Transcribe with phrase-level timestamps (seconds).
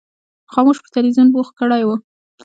[0.53, 1.89] خاموش په تلویزیون بوخت کړی و.